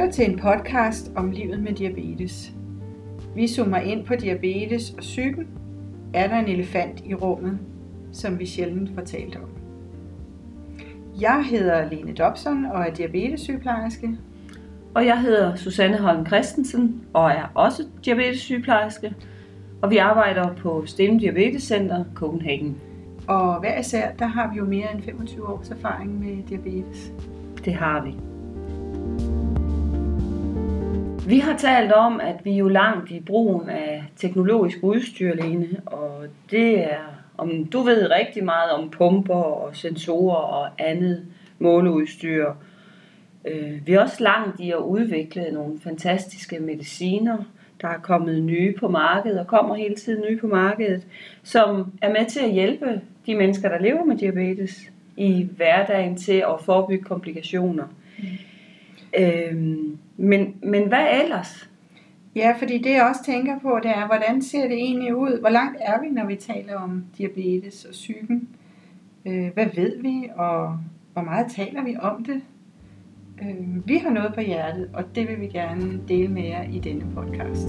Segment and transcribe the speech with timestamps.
[0.00, 2.52] lytter til en podcast om livet med diabetes.
[3.34, 5.48] Vi zoomer ind på diabetes og psyken.
[6.14, 7.58] Er der en elefant i rummet,
[8.12, 9.48] som vi sjældent får talt om?
[11.20, 14.10] Jeg hedder Lene Dobson og er diabetessygeplejerske.
[14.94, 19.14] Og jeg hedder Susanne Holm Christensen og er også diabetessygeplejerske.
[19.82, 22.76] Og vi arbejder på Sten Diabetes Center Copenhagen.
[23.28, 27.12] Og hver især, der har vi jo mere end 25 års erfaring med diabetes.
[27.64, 28.29] Det har vi.
[31.30, 35.68] Vi har talt om, at vi er jo langt i brugen af teknologisk udstyr, Lene,
[35.86, 41.26] og det er, om du ved rigtig meget om pumper og sensorer og andet
[41.58, 42.52] måleudstyr.
[43.44, 47.36] Øh, vi er også langt i at udvikle nogle fantastiske mediciner.
[47.80, 51.06] Der er kommet nye på markedet og kommer hele tiden nye på markedet,
[51.42, 56.44] som er med til at hjælpe de mennesker, der lever med diabetes i hverdagen til
[56.48, 57.84] at forebygge komplikationer.
[58.18, 58.24] Mm.
[59.18, 61.70] Øhm, men, men hvad ellers?
[62.36, 65.40] Ja, fordi det jeg også tænker på, det er, hvordan ser det egentlig ud?
[65.40, 68.48] Hvor langt er vi, når vi taler om diabetes og psyken?
[69.26, 70.78] Øh, hvad ved vi, og
[71.12, 72.42] hvor meget taler vi om det?
[73.42, 76.78] Øh, vi har noget på hjertet, og det vil vi gerne dele med jer i
[76.78, 77.68] denne podcast.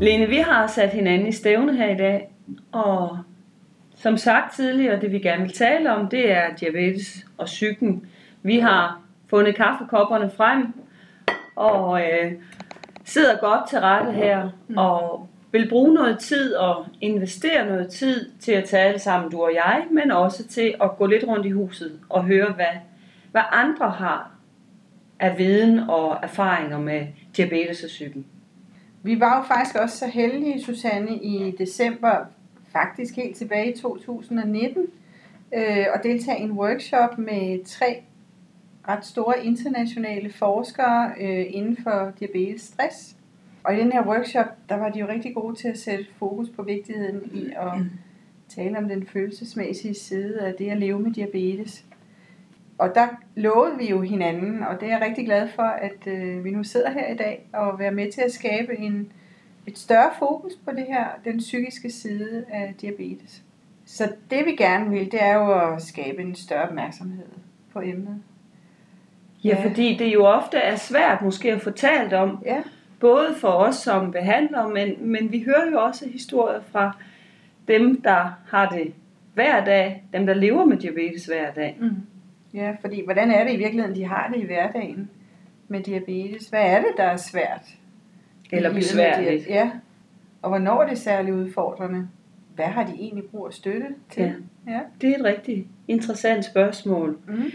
[0.00, 2.28] Lene, vi har sat hinanden i stævne her i dag,
[2.72, 3.18] og
[4.02, 8.06] som sagt tidligere, det vi gerne vil tale om, det er diabetes og psyken.
[8.42, 9.00] Vi har
[9.30, 10.66] fundet kaffekopperne frem
[11.56, 12.32] og øh,
[13.04, 14.76] sidder godt til rette her mm.
[14.78, 19.54] og vil bruge noget tid og investere noget tid til at tale sammen, du og
[19.54, 22.76] jeg, men også til at gå lidt rundt i huset og høre, hvad,
[23.30, 24.30] hvad andre har
[25.20, 27.06] af viden og erfaringer med
[27.36, 28.26] diabetes og psyken.
[29.02, 32.16] Vi var jo faktisk også så heldige, Susanne, i december,
[32.72, 34.86] faktisk helt tilbage i 2019,
[35.54, 38.02] øh, og deltage i en workshop med tre
[38.88, 43.16] ret store internationale forskere øh, inden for diabetes stress.
[43.64, 46.48] Og i den her workshop, der var de jo rigtig gode til at sætte fokus
[46.56, 47.72] på vigtigheden i at
[48.48, 51.84] tale om den følelsesmæssige side af det at leve med diabetes.
[52.78, 56.44] Og der lovede vi jo hinanden, og det er jeg rigtig glad for, at øh,
[56.44, 59.12] vi nu sidder her i dag og være med til at skabe en,
[59.66, 63.42] et større fokus på det her, den psykiske side af diabetes.
[63.84, 67.26] Så det vi gerne vil, det er jo at skabe en større opmærksomhed
[67.72, 68.22] på emnet.
[69.44, 72.38] Ja, fordi det jo ofte er svært måske at få talt om.
[72.44, 72.62] Ja.
[73.00, 76.96] Både for os som behandlere, men, men vi hører jo også historier fra
[77.68, 78.94] dem, der har det
[79.34, 81.76] hver dag, dem der lever med diabetes hver dag.
[81.80, 81.96] Mm.
[82.54, 85.10] Ja, fordi hvordan er det i virkeligheden, de har det i hverdagen
[85.68, 86.48] med diabetes?
[86.48, 87.74] Hvad er det, der er svært?
[88.52, 89.48] Eller besværligt.
[89.48, 89.70] Ja,
[90.42, 92.08] og hvornår er det særligt udfordrende?
[92.54, 94.22] Hvad har de egentlig brug af støtte til?
[94.66, 94.72] Ja.
[94.72, 94.80] ja.
[95.00, 97.18] Det er et rigtig interessant spørgsmål.
[97.28, 97.50] Mm.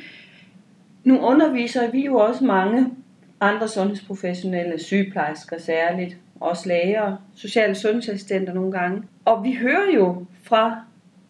[1.04, 2.92] Nu underviser vi jo også mange
[3.42, 9.04] andre sundhedsprofessionelle, sygeplejersker særligt, også læger, sociale sundhedsassistenter nogle gange.
[9.26, 10.80] Og vi hører jo fra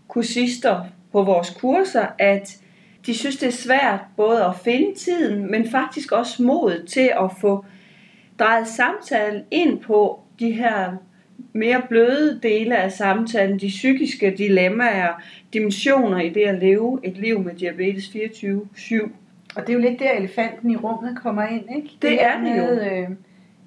[0.07, 2.57] kursister på vores kurser, at
[3.05, 7.31] de synes, det er svært både at finde tiden, men faktisk også mod til at
[7.41, 7.65] få
[8.39, 10.93] drejet samtalen ind på de her
[11.53, 15.21] mere bløde dele af samtalen, de psykiske dilemmaer,
[15.53, 19.09] dimensioner i det at leve et liv med diabetes 24-7.
[19.55, 21.89] Og det er jo lidt der, elefanten i rummet kommer ind, ikke?
[22.01, 22.63] Det, det er det jo.
[22.63, 23.09] Øh,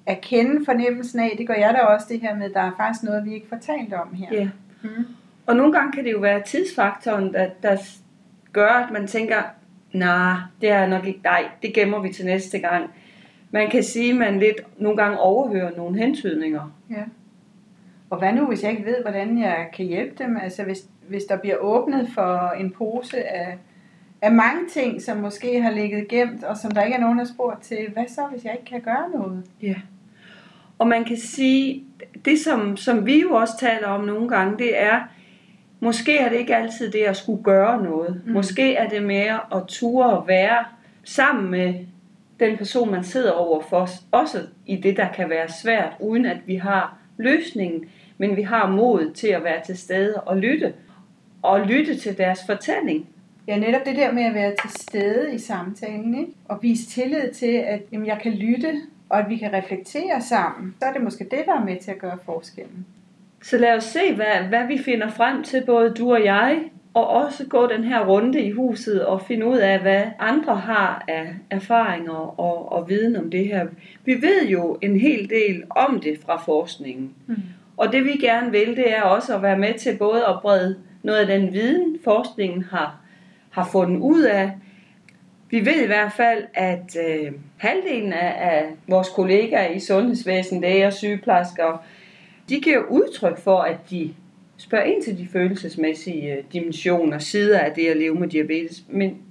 [0.05, 3.03] at kende fornemmelsen af, det gør jeg da også det her med, der er faktisk
[3.03, 4.27] noget, vi ikke får talt om her.
[4.31, 4.49] Ja.
[4.83, 5.05] Mm.
[5.45, 7.77] Og nogle gange kan det jo være tidsfaktoren, der, der
[8.53, 9.41] gør, at man tænker,
[9.93, 12.89] nej, nah, det er nok ikke, nej, det gemmer vi til næste gang.
[13.51, 16.73] Man kan sige, at man lidt nogle gange overhører nogle hentydninger.
[16.89, 17.03] Ja.
[18.09, 20.37] Og hvad nu, hvis jeg ikke ved, hvordan jeg kan hjælpe dem?
[20.37, 23.57] Altså hvis, hvis der bliver åbnet for en pose af
[24.21, 27.25] af mange ting, som måske har ligget gemt, og som der ikke er nogen, der
[27.25, 29.43] spurgt til, hvad så, hvis jeg ikke kan gøre noget?
[29.61, 29.75] Ja.
[30.79, 31.83] Og man kan sige,
[32.25, 35.01] det som, som vi jo også taler om nogle gange, det er,
[35.79, 38.21] måske er det ikke altid det at skulle gøre noget.
[38.25, 38.31] Mm.
[38.31, 40.65] Måske er det mere at ture og være
[41.03, 41.73] sammen med
[42.41, 46.37] den person, man sidder over for, også i det, der kan være svært, uden at
[46.45, 47.85] vi har løsningen,
[48.17, 50.73] men vi har mod til at være til stede og lytte.
[51.41, 53.07] Og lytte til deres fortælling.
[53.47, 56.31] Ja, netop det der med at være til stede i samtalen, ikke?
[56.45, 60.75] og vise tillid til, at jamen, jeg kan lytte, og at vi kan reflektere sammen,
[60.79, 62.85] så er det måske det, der er med til at gøre forskellen.
[63.43, 67.07] Så lad os se, hvad, hvad vi finder frem til, både du og jeg, og
[67.07, 71.35] også gå den her runde i huset og finde ud af, hvad andre har af
[71.49, 73.67] erfaringer og, og viden om det her.
[74.05, 77.13] Vi ved jo en hel del om det fra forskningen.
[77.27, 77.35] Mm.
[77.77, 80.77] Og det vi gerne vil, det er også at være med til både at brede
[81.03, 82.97] noget af den viden, forskningen har
[83.51, 84.51] har fundet ud af,
[85.49, 90.89] Vi ved i hvert fald, at øh, halvdelen af, af vores kollegaer i sundhedsvæsenet, læger
[90.89, 91.83] sygeplejersker,
[92.49, 94.13] de giver udtryk for, at de
[94.61, 98.83] spørger ind til de følelsesmæssige øh, dimensioner, sider af det at leve med diabetes.
[98.89, 99.21] Men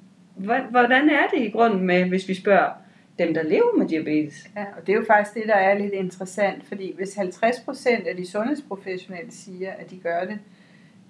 [0.70, 2.70] hvordan er det i grunden med, hvis vi spørger
[3.18, 4.50] dem, der lever med diabetes?
[4.56, 8.16] Ja, og det er jo faktisk det, der er lidt interessant, fordi hvis 50% af
[8.16, 10.38] de sundhedsprofessionelle siger, at de gør det,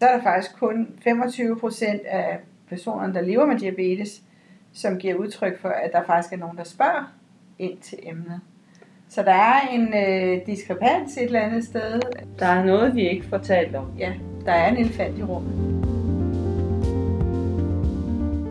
[0.01, 2.39] så er der faktisk kun 25% af
[2.69, 4.23] personerne, der lever med diabetes,
[4.73, 7.13] som giver udtryk for, at der faktisk er nogen, der spørger
[7.59, 8.41] ind til emnet.
[9.11, 12.01] Så der er en øh, diskrepans et eller andet sted.
[12.39, 13.87] Der er noget, vi ikke får talt om.
[13.99, 14.13] Ja,
[14.45, 15.55] der er en elefant i rummet.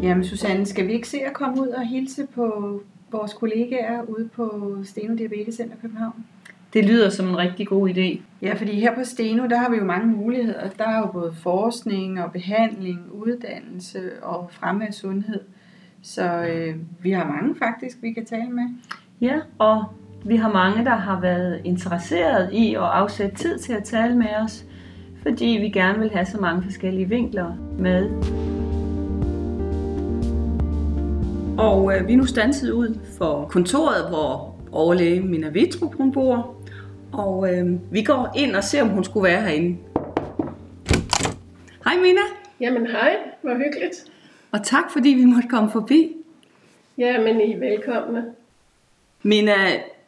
[0.02, 2.80] Jamen Susanne, skal vi ikke se at komme ud og hilse på
[3.12, 6.26] vores kollegaer ude på Steno Diabetes Center København?
[6.74, 8.22] Det lyder som en rigtig god idé.
[8.42, 10.70] Ja, fordi her på Steno, der har vi jo mange muligheder.
[10.78, 15.42] Der er jo både forskning og behandling, uddannelse og fremme af sundhed.
[16.02, 18.66] Så øh, vi har mange faktisk, vi kan tale med.
[19.22, 19.86] Ja, og
[20.26, 24.36] vi har mange, der har været interesseret i at afsætte tid til at tale med
[24.44, 24.66] os,
[25.22, 28.10] fordi vi gerne vil have så mange forskellige vinkler med.
[31.58, 36.56] Og øh, vi er nu stanset ud for kontoret, hvor overlæge Mina Vitrup hun bor.
[37.12, 39.78] Og øh, vi går ind og ser, om hun skulle være herinde.
[41.86, 42.22] Hej Mina.
[42.60, 44.06] Jamen hej, hvor hyggeligt.
[44.52, 46.16] Og tak fordi vi måtte komme forbi.
[46.98, 48.26] Ja, men I er velkomne.
[49.24, 49.54] Mina,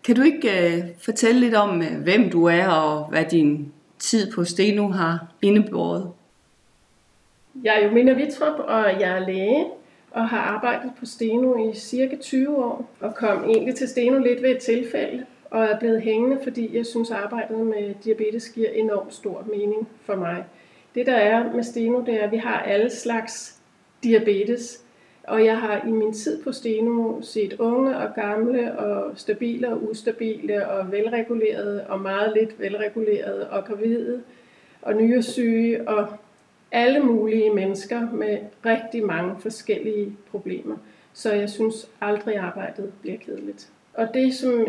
[0.04, 4.32] kan du ikke øh, fortælle lidt om, øh, hvem du er og hvad din tid
[4.32, 6.12] på Steno har indebåret?
[7.64, 9.66] Jeg er jo Mina Vitrup, og jeg er læge
[10.12, 14.42] og har arbejdet på Steno i cirka 20 år, og kom egentlig til Steno lidt
[14.42, 18.70] ved et tilfælde, og er blevet hængende, fordi jeg synes, at arbejdet med diabetes giver
[18.70, 20.44] enormt stor mening for mig.
[20.96, 23.56] Det der er med Steno, det er, at vi har alle slags
[24.04, 24.84] diabetes,
[25.24, 29.90] og jeg har i min tid på Steno set unge og gamle og stabile og
[29.90, 34.24] ustabile og velregulerede og meget lidt velregulerede og gravide
[34.82, 36.08] og nyresyge og
[36.72, 40.78] alle mulige mennesker med rigtig mange forskellige problemer.
[41.14, 43.70] Så jeg synes aldrig arbejdet bliver kedeligt.
[43.94, 44.68] Og det som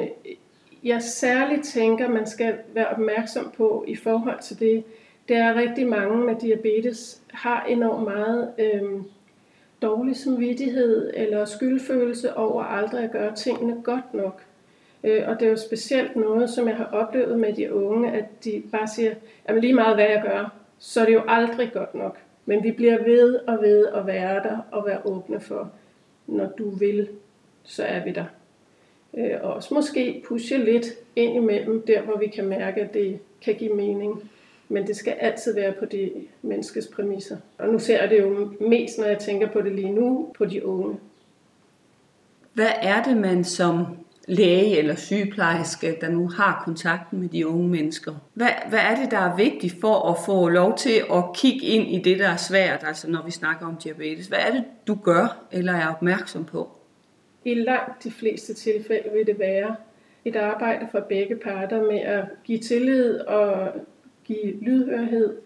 [0.85, 4.85] jeg særligt tænker, man skal være opmærksom på i forhold til det,
[5.29, 8.83] det er at rigtig mange med diabetes har enormt meget øh,
[9.83, 14.43] dårlig samvittighed eller skyldfølelse over aldrig at gøre tingene godt nok.
[15.05, 18.45] Øh, og det er jo specielt noget, som jeg har oplevet med de unge, at
[18.45, 19.15] de bare siger,
[19.45, 22.19] at lige meget hvad jeg gør, så er det jo aldrig godt nok.
[22.47, 25.71] Men vi bliver ved og ved at være der og være åbne for,
[26.27, 27.09] når du vil,
[27.63, 28.25] så er vi der.
[29.19, 30.87] Øh, og også måske pushe lidt
[31.17, 34.31] ind imellem, der hvor vi kan mærke, at det kan give mening.
[34.73, 36.11] Men det skal altid være på de
[36.43, 37.37] menneskes præmisser.
[37.59, 40.45] Og nu ser jeg det jo mest, når jeg tænker på det lige nu, på
[40.45, 40.97] de unge.
[42.55, 43.87] Hvad er det, man som
[44.29, 48.13] læge eller sygeplejerske, der nu har kontakten med de unge mennesker.
[48.35, 51.89] Hvad, hvad er det, der er vigtigt for at få lov til at kigge ind
[51.89, 54.27] i det, der er svært, altså når vi snakker om diabetes?
[54.27, 56.69] Hvad er det, du gør eller er opmærksom på?
[57.45, 59.77] I langt de fleste tilfælde vil det være
[60.25, 63.73] et arbejde fra begge parter med at give tillid og
[64.25, 65.37] give lydhørhed,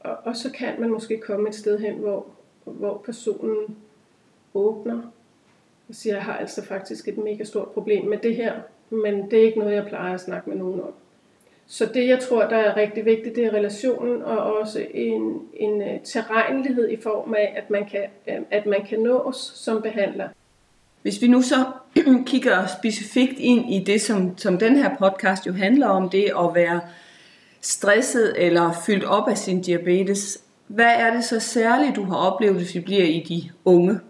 [0.00, 2.26] og, og så kan man måske komme et sted hen, hvor,
[2.64, 3.76] hvor personen
[4.54, 5.00] åbner
[5.88, 8.52] og siger, jeg har altså faktisk et mega stort problem med det her,
[8.90, 10.92] men det er ikke noget, jeg plejer at snakke med nogen om.
[11.66, 15.82] Så det, jeg tror, der er rigtig vigtigt, det er relationen og også en, en
[15.82, 20.28] øh, terrænlighed i form af, at man, kan, øh, at man kan nås som behandler.
[21.02, 21.56] Hvis vi nu så
[22.26, 26.54] kigger specifikt ind i det, som, som den her podcast jo handler om, det at
[26.54, 26.80] være
[27.64, 32.56] stresset eller fyldt op af sin diabetes, hvad er det så særligt, du har oplevet,
[32.56, 34.00] hvis vi bliver i de unge?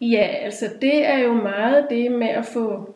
[0.00, 2.94] Ja, altså det er jo meget det med at få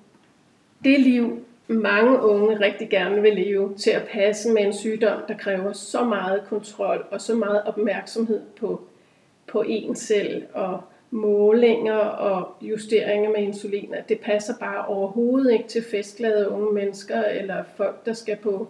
[0.84, 5.36] det liv, mange unge rigtig gerne vil leve, til at passe med en sygdom, der
[5.36, 8.80] kræver så meget kontrol og så meget opmærksomhed på,
[9.46, 10.80] på en selv og
[11.10, 17.22] målinger og justeringer med insulin, at det passer bare overhovedet ikke til festglade unge mennesker
[17.22, 18.68] eller folk, der skal på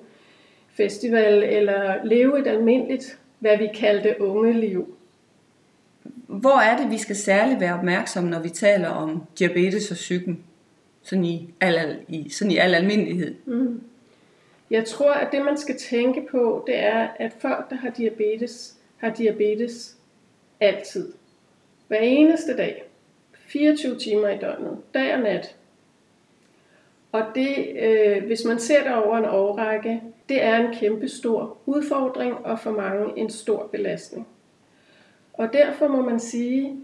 [0.74, 4.96] festival eller leve et almindeligt, hvad vi kaldte unge liv.
[6.26, 10.44] Hvor er det, vi skal særligt være opmærksomme, når vi taler om diabetes og psyken?
[11.02, 13.34] Sådan i al, i, sådan i al almindelighed.
[13.44, 13.80] Mm.
[14.70, 18.76] Jeg tror, at det man skal tænke på, det er, at folk, der har diabetes,
[18.96, 19.96] har diabetes
[20.60, 21.12] altid.
[21.88, 22.82] Hver eneste dag.
[23.32, 24.78] 24 timer i døgnet.
[24.94, 25.56] Dag og nat.
[27.12, 31.58] Og det, øh, hvis man ser det over en årrække, det er en kæmpe stor
[31.66, 34.26] udfordring og for mange en stor belastning.
[35.32, 36.76] Og derfor må man sige,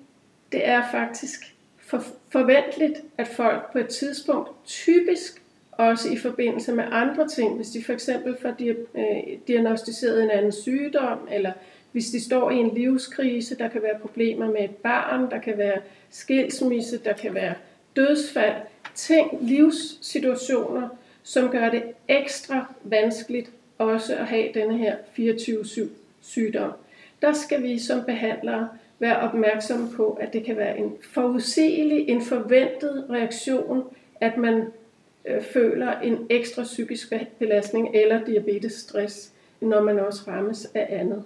[0.53, 6.85] det er faktisk for, forventeligt, at folk på et tidspunkt, typisk også i forbindelse med
[6.91, 11.53] andre ting, hvis de for eksempel får øh, diagnostiseret en anden sygdom, eller
[11.93, 15.59] hvis de står i en livskrise, der kan være problemer med et barn, der kan
[15.59, 15.79] være
[16.11, 17.55] skilsmisse, der kan være
[17.97, 18.63] dødsfald,
[18.95, 20.89] ting, livssituationer,
[21.27, 25.81] som gør det ekstra vanskeligt også at have denne her 24-7
[26.21, 26.73] sygdom.
[27.23, 28.69] Der skal vi som behandlere
[28.99, 33.85] være opmærksomme på, at det kan være en forudsigelig, en forventet reaktion,
[34.21, 34.73] at man
[35.25, 41.25] øh, føler en ekstra psykisk belastning eller diabetesstress, når man også rammes af andet.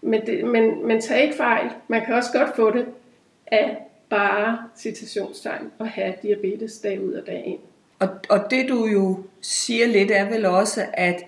[0.00, 1.70] Men, det, men, men tag ikke fejl.
[1.88, 2.86] Man kan også godt få det
[3.46, 3.76] af
[4.08, 7.60] bare citationstegn og have diabetes dag ud og dag ind.
[8.02, 11.24] Og, og det du jo siger lidt er vel også, at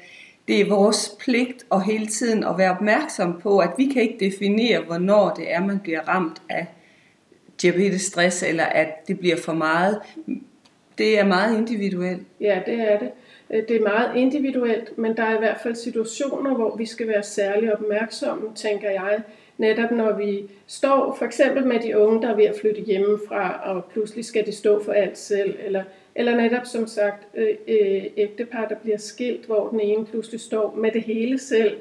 [0.49, 4.31] det er vores pligt at hele tiden at være opmærksom på, at vi kan ikke
[4.31, 6.66] definere, hvornår det er, man bliver ramt af
[7.62, 10.00] diabetes stress, eller at det bliver for meget.
[10.99, 12.23] Det er meget individuelt.
[12.40, 13.11] Ja, det er det.
[13.50, 17.09] Øh, det er meget individuelt, men der er i hvert fald situationer, hvor vi skal
[17.09, 19.23] være særlig opmærksomme, tænker jeg.
[19.59, 23.61] Netop når vi står for eksempel med de unge, der er ved at flytte hjemmefra,
[23.64, 25.83] og pludselig skal de stå for alt selv, eller
[26.14, 30.75] eller netop som sagt øh, øh, ægtepar, der bliver skilt, hvor den ene pludselig står
[30.75, 31.76] med det hele selv,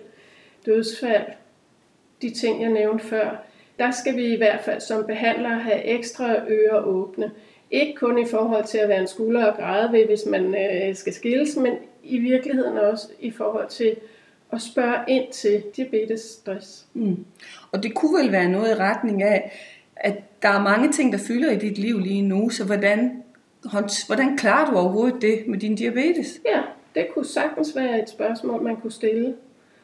[0.65, 1.25] dødsfald,
[2.21, 3.43] de ting jeg nævnte før.
[3.79, 7.31] Der skal vi i hvert fald som behandlere have ekstra ører åbne.
[7.71, 10.95] Ikke kun i forhold til at være en skulder og græde ved, hvis man øh,
[10.95, 11.73] skal skilles, men
[12.03, 13.95] i virkeligheden også i forhold til
[14.51, 16.85] at spørge ind til diabetes stress.
[16.93, 17.25] Mm.
[17.71, 19.51] Og det kunne vel være noget i retning af,
[19.95, 23.23] at der er mange ting, der fylder i dit liv lige nu, så hvordan
[24.07, 26.41] Hvordan klarer du overhovedet det med din diabetes?
[26.45, 26.61] Ja,
[26.95, 29.33] det kunne sagtens være et spørgsmål, man kunne stille.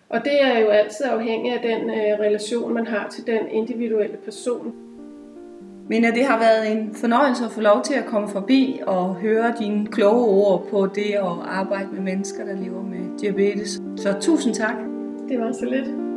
[0.10, 4.18] Og det er jo altid afhængigt af den øh, relation, man har til den individuelle
[4.18, 4.74] person.
[5.90, 9.54] Men det har været en fornøjelse at få lov til at komme forbi og høre
[9.60, 13.82] dine kloge ord på det at arbejde med mennesker, der lever med diabetes.
[13.96, 14.76] Så tusind tak.
[15.30, 16.09] Det var så lidt.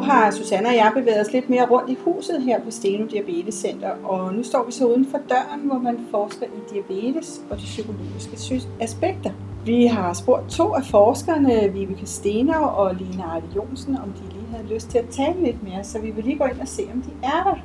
[0.00, 3.06] Nu har Susanne og jeg bevæget os lidt mere rundt i huset her på Steno
[3.06, 7.40] Diabetes Center, og nu står vi så uden for døren, hvor man forsker i diabetes
[7.50, 9.30] og de psykologiske aspekter.
[9.64, 14.46] Vi har spurgt to af forskerne, Vibeke Stener og Lina Arde Jonsen, om de lige
[14.56, 16.82] havde lyst til at tale lidt mere, så vi vil lige gå ind og se,
[16.94, 17.58] om de er der.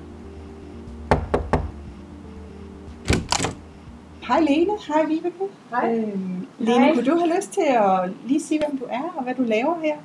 [4.27, 5.43] Hej Lene, hej Vibeke.
[5.69, 5.95] Hej.
[5.95, 6.93] Øhm, Lene, hej.
[6.93, 9.75] kunne du have lyst til at lige sige, hvem du er og hvad du laver
[9.83, 9.95] her?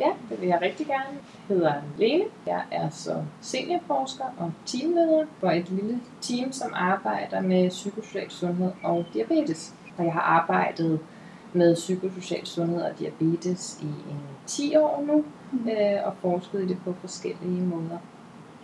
[0.00, 1.18] Ja, det vil jeg rigtig gerne.
[1.48, 2.24] Hedder Lene.
[2.46, 8.72] Jeg er så seniorforsker og teamleder for et lille team, som arbejder med psykosocial sundhed
[8.82, 9.74] og diabetes.
[9.98, 11.00] Og jeg har arbejdet
[11.52, 15.68] med psykosocial sundhed og diabetes i en 10 år nu, mm.
[15.68, 17.98] øh, og forsket i det på forskellige måder.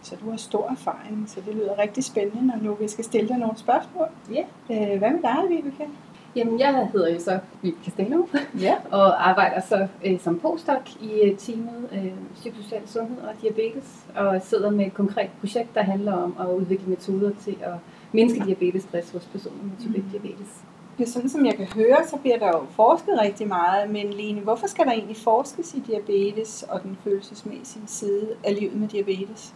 [0.03, 3.29] Så du har stor erfaring, så det lyder rigtig spændende, når nu vi skal stille
[3.29, 4.09] dig nogle spørgsmål.
[4.31, 4.45] Ja.
[4.71, 5.89] Øh, hvad med dig, Vibeke?
[6.37, 8.27] Jamen, jeg hedder jo så Vivi Castello,
[8.61, 8.75] ja.
[8.99, 14.43] og arbejder så øh, som postdoc i øh, teamet øh, Psykosocial Sundhed og Diabetes, og
[14.43, 17.75] sidder med et konkret projekt, der handler om at udvikle metoder til at
[18.13, 20.11] mindske diabetesstress hos personer med type mm.
[20.11, 20.63] diabetes.
[20.99, 24.41] Ja, sådan som jeg kan høre, så bliver der jo forsket rigtig meget, men Lene,
[24.41, 29.55] hvorfor skal der egentlig forskes i diabetes og den følelsesmæssige side af livet med diabetes?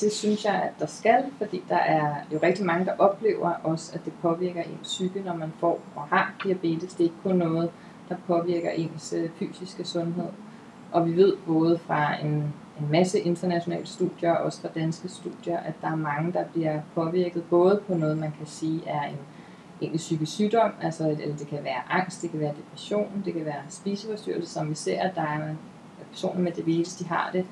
[0.00, 3.92] Det synes jeg, at der skal, fordi der er jo rigtig mange, der oplever også,
[3.94, 6.94] at det påvirker ens psyke, når man får og har diabetes.
[6.94, 7.70] Det er ikke kun noget,
[8.08, 10.28] der påvirker ens øh, fysiske sundhed.
[10.92, 15.58] Og vi ved både fra en, en masse internationale studier, og også fra danske studier,
[15.58, 19.18] at der er mange, der bliver påvirket både på noget, man kan sige er en
[19.80, 23.44] egentlig psykisk sygdom, altså eller det kan være angst, det kan være depression, det kan
[23.44, 25.54] være spiseforstyrrelse, som vi ser, at der er
[26.10, 27.46] personer med diabetes, de har det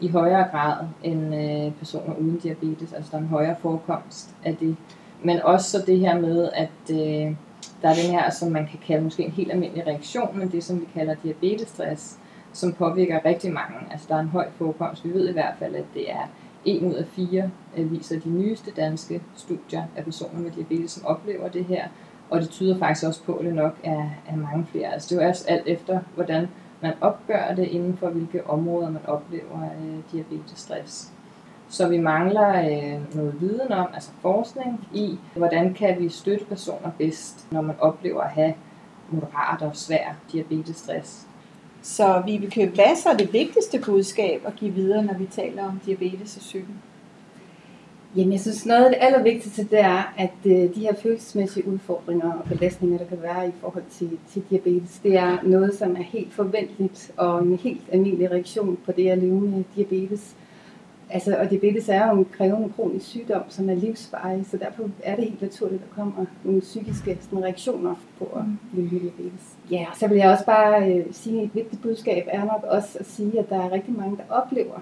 [0.00, 4.56] i højere grad end øh, personer uden diabetes, altså der er en højere forekomst af
[4.56, 4.76] det.
[5.22, 7.36] Men også så det her med, at øh,
[7.82, 10.64] der er den her, som man kan kalde måske en helt almindelig reaktion, men det
[10.64, 12.18] som vi kalder diabetesstress,
[12.52, 13.78] som påvirker rigtig mange.
[13.90, 15.04] Altså der er en høj forekomst.
[15.04, 16.30] Vi ved i hvert fald, at det er
[16.64, 21.06] en ud af fire, øh, viser de nyeste danske studier af personer med diabetes, som
[21.06, 21.88] oplever det her.
[22.30, 24.92] Og det tyder faktisk også på, at det nok er, er mange flere.
[24.92, 26.48] Altså det er jo også alt efter, hvordan
[26.80, 31.12] man opgør det inden for hvilke områder man oplever øh, diabetesstress.
[31.68, 36.90] Så vi mangler øh, noget viden om, altså forskning i, hvordan kan vi støtte personer
[36.98, 38.54] bedst, når man oplever at have
[39.10, 41.26] moderat og svær diabetesstress.
[41.82, 45.64] Så vi vil købe, hvad er det vigtigste budskab at give videre, når vi taler
[45.64, 46.82] om diabetes og psyken?
[48.16, 52.32] Jamen, jeg synes, noget af det allervigtigste, det er, at øh, de her følelsesmæssige udfordringer
[52.32, 56.02] og belastninger, der kan være i forhold til, til diabetes, det er noget, som er
[56.02, 60.36] helt forventeligt og en helt almindelig reaktion på det at leve med diabetes.
[61.10, 65.16] Altså, og diabetes er jo en krævende kronisk sygdom, som er livsvarig, så derfor er
[65.16, 68.42] det helt naturligt, at der kommer nogle psykiske sådan, reaktioner på at
[68.72, 69.56] leve med diabetes.
[69.70, 72.98] Ja, så vil jeg også bare øh, sige, at et vigtigt budskab er nok også
[73.00, 74.80] at sige, at der er rigtig mange, der oplever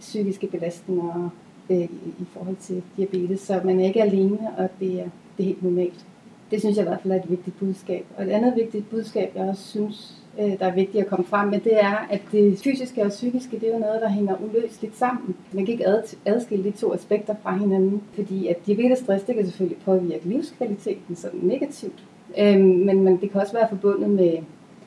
[0.00, 1.30] psykiske belastninger
[1.70, 1.84] øh,
[2.20, 5.62] i, forhold til diabetes, så man er ikke alene, og det er, det er helt
[5.62, 6.06] normalt.
[6.50, 8.04] Det synes jeg i hvert fald er et vigtigt budskab.
[8.16, 11.48] Og et andet vigtigt budskab, jeg også synes, øh, der er vigtigt at komme frem
[11.48, 14.96] med, det er, at det fysiske og psykiske, det er jo noget, der hænger uløseligt
[14.96, 15.36] sammen.
[15.52, 19.46] Man kan ikke ad, adskille de to aspekter fra hinanden, fordi at diabetesstress, det kan
[19.46, 22.04] selvfølgelig påvirke livskvaliteten sådan negativt,
[22.38, 24.38] øh, men, men det kan også være forbundet med,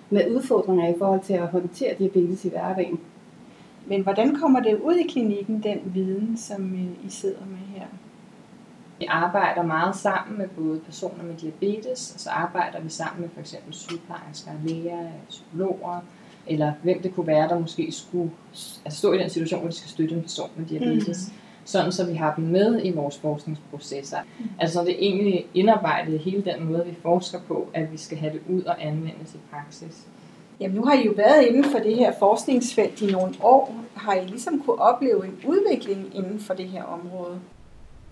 [0.09, 2.99] med udfordringer i forhold til at håndtere diabetes i hverdagen.
[3.87, 7.85] Men hvordan kommer det ud i klinikken, den viden, som øh, I sidder med her?
[8.99, 13.29] Vi arbejder meget sammen med både personer med diabetes, og så arbejder vi sammen med
[13.33, 15.99] for eksempel sygeplejersker, læger, psykologer,
[16.47, 18.31] eller hvem det kunne være, der måske skulle
[18.85, 21.27] altså stå i den situation, hvor de skal støtte en person med diabetes.
[21.27, 21.33] Mm.
[21.65, 24.17] Sådan så vi har dem med i vores forskningsprocesser.
[24.39, 24.45] Mm.
[24.59, 28.33] Altså det er egentlig indarbejdet hele den måde, vi forsker på, at vi skal have
[28.33, 30.07] det ud og anvendes i praksis.
[30.59, 33.75] Jamen nu har I jo været inden for det her forskningsfelt i nogle år.
[33.95, 37.39] Har I ligesom kunne opleve en udvikling inden for det her område?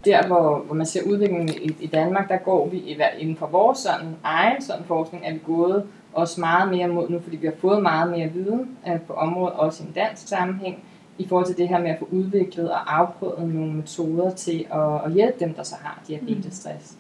[0.05, 3.77] Der, hvor, hvor man ser udviklingen i, i Danmark, der går vi inden for vores
[3.77, 5.83] sådan, egen sådan forskning, er vi gået
[6.13, 9.53] også meget mere mod nu, fordi vi har fået meget mere viden øh, på området,
[9.53, 10.83] også i en dansk sammenhæng,
[11.17, 15.05] i forhold til det her med at få udviklet og afprøvet nogle metoder til at,
[15.05, 16.97] at hjælpe dem, der så har diabetesstress.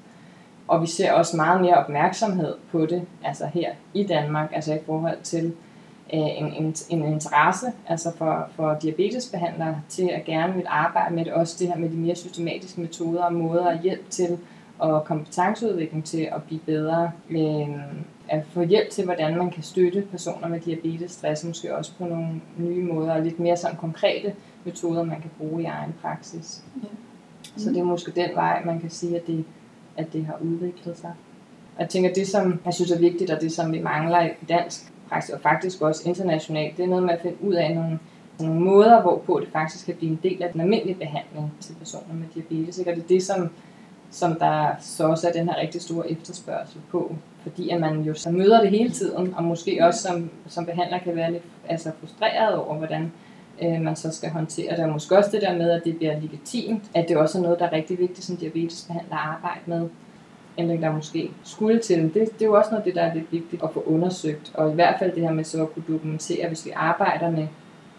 [0.73, 4.79] Og vi ser også meget mere opmærksomhed på det, altså her i Danmark, altså i
[4.85, 5.45] forhold til
[6.13, 11.25] øh, en, en, en interesse altså for, for diabetesbehandlere til at gerne vil arbejde med
[11.25, 14.37] det, også det her med de mere systematiske metoder og måder at hjælpe til
[14.79, 17.11] og kompetenceudvikling til at blive bedre.
[17.29, 17.69] Øh,
[18.29, 22.05] at få hjælp til, hvordan man kan støtte personer med diabetes, stress, måske også på
[22.05, 24.33] nogle nye måder, og lidt mere sådan konkrete
[24.63, 26.63] metoder, man kan bruge i egen praksis.
[26.83, 26.87] Ja.
[26.87, 26.97] Mm.
[27.57, 29.45] Så det er måske den vej, man kan sige, at det,
[29.97, 31.13] at det har udviklet sig.
[31.75, 34.29] Og jeg tænker, det som jeg synes er vigtigt, og det som vi mangler i
[34.49, 37.99] dansk praksis, og faktisk også internationalt, det er noget med at finde ud af nogle,
[38.39, 42.13] nogle måder, hvorpå det faktisk kan blive en del af den almindelige behandling til personer
[42.13, 42.77] med diabetes.
[42.77, 42.91] Ikke?
[42.91, 43.49] Og det er det, som,
[44.11, 47.15] som der så også er den her rigtig store efterspørgsel på.
[47.43, 50.97] Fordi at man jo så møder det hele tiden, og måske også som, som behandler
[50.97, 53.11] kan være lidt altså frustreret over, hvordan
[53.61, 54.85] øh, man så skal håndtere det.
[54.85, 57.59] Og måske også det der med, at det bliver legitimt, at det også er noget,
[57.59, 59.89] der er rigtig vigtigt som diabetesbehandler at arbejde med.
[60.57, 62.03] Ændring, der måske skulle til.
[62.03, 64.51] Det, det er jo også noget det, der er lidt vigtigt at få undersøgt.
[64.53, 67.47] Og i hvert fald det her med så at kunne dokumentere, hvis vi arbejder med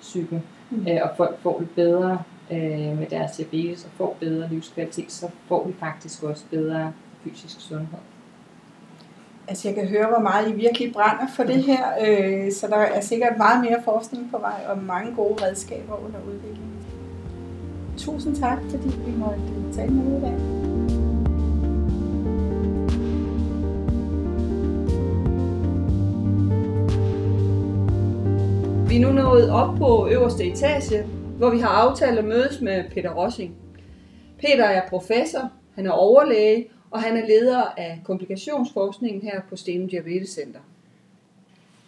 [0.01, 0.87] psyken, mm.
[0.89, 5.29] øh, og folk får det bedre øh, med deres diabetes, og får bedre livskvalitet, så
[5.49, 6.93] får vi faktisk også bedre
[7.25, 7.99] fysisk sundhed.
[9.49, 12.77] Altså jeg kan høre, hvor meget I virkelig brænder for det her, øh, så der
[12.77, 16.71] er sikkert meget mere forskning på vej, og mange gode redskaber under udvikling.
[17.97, 20.35] Tusind tak, fordi vi måtte øh, tale med i dag.
[28.89, 31.07] Vi er nu nået op på øverste etage,
[31.39, 33.55] hvor vi har aftalt at mødes med Peter Rossing.
[34.39, 39.87] Peter er professor, han er overlæge, og han er leder af komplikationsforskningen her på Steno
[39.87, 40.61] Diabetes Center.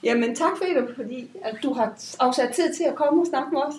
[0.03, 3.61] Jamen tak Peter, fordi at du har afsat tid til at komme og snakke med
[3.61, 3.75] os.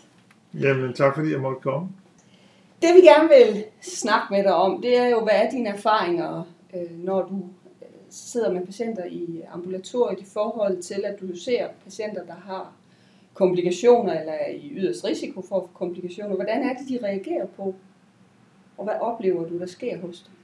[0.62, 1.90] Jamen tak fordi jeg måtte komme.
[2.82, 6.44] Det vi gerne vil snakke med dig om, det er jo, hvad er dine erfaringer,
[6.74, 7.36] øh, når du
[7.82, 12.72] øh, sidder med patienter i ambulatoriet i forhold til, at du ser patienter, der har
[13.34, 16.36] komplikationer eller er i yderst risiko for komplikationer.
[16.36, 17.76] Hvordan er det, de reagerer på?
[18.78, 20.37] Og hvad oplever du, der sker hos dem?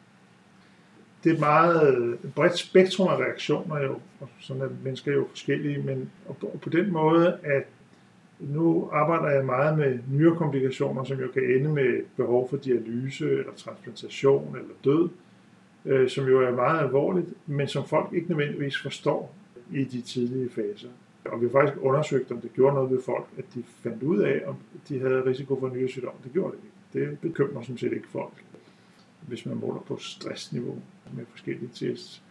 [1.23, 5.27] Det er et meget øh, bredt spektrum af reaktioner jo, og sådan er mennesker jo
[5.29, 6.11] forskellige, men
[6.61, 7.63] på den måde, at
[8.39, 13.53] nu arbejder jeg meget med nyrekomplikationer, som jo kan ende med behov for dialyse eller
[13.55, 15.09] transplantation eller død,
[15.85, 19.35] øh, som jo er meget alvorligt, men som folk ikke nødvendigvis forstår
[19.71, 20.89] i de tidlige faser.
[21.25, 24.19] Og vi har faktisk undersøgt, om det gjorde noget ved folk, at de fandt ud
[24.19, 24.55] af, om
[24.89, 26.13] de havde risiko for nyresygdom.
[26.23, 27.11] Det gjorde det ikke.
[27.11, 28.33] Det bekymrer sådan set ikke folk,
[29.27, 30.77] hvis man måler på stressniveau
[31.13, 32.23] med forskellige tests.